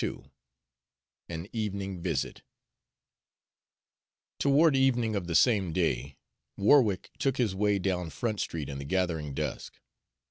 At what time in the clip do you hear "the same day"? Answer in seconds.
5.27-6.17